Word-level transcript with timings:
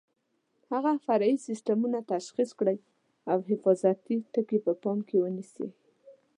هغه 0.71 0.91
فرعي 1.05 1.35
سیسټمونه 1.47 1.99
تشخیص 2.13 2.49
کړئ 2.59 2.77
او 3.31 3.37
حفاظتي 3.49 4.15
ټکي 4.33 4.59
په 4.65 4.71
پام 4.81 4.97
کې 5.07 5.17
ونیسئ. 5.23 5.67